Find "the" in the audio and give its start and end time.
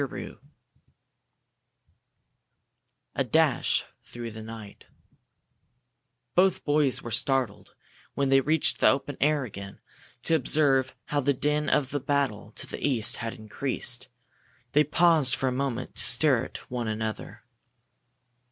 4.31-4.41, 8.79-8.87, 11.19-11.35, 11.91-11.99, 12.65-12.83